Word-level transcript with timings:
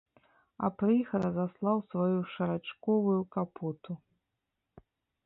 А 0.67 0.69
пры 0.77 0.91
іх 1.01 1.11
разаслаў 1.25 1.77
сваю 1.91 2.17
шарачковую 2.37 3.19
капоту. 3.37 3.97